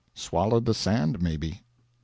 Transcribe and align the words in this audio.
Swallowed 0.15 0.65
the 0.65 0.73
sand, 0.73 1.21
may 1.21 1.37
be. 1.37 1.49
Mr. 1.51 1.59